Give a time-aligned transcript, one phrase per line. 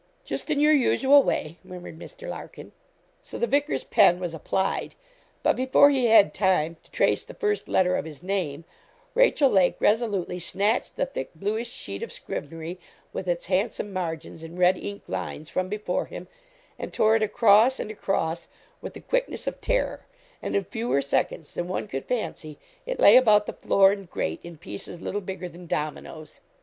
[0.25, 2.27] 'Just in your usual way,' murmured Mr.
[2.27, 2.71] Larkin.
[3.21, 4.95] So the vicar's pen was applied,
[5.43, 8.63] but before he had time to trace the first letter of his name,
[9.13, 12.79] Rachel Lake resolutely snatched the thick, bluish sheet of scrivenery,
[13.13, 16.27] with its handsome margins, and red ink lines, from before him,
[16.79, 18.47] and tore it across and across,
[18.81, 20.07] with the quickness of terror,
[20.41, 22.57] and in fewer seconds than one could fancy,
[22.87, 26.41] it lay about the floor and grate in pieces little bigger than dominoes.